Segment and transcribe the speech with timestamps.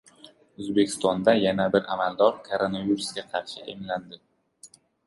[0.63, 4.23] O‘zbekistonda yana bir amaldor koronavirusga qarshi emlandi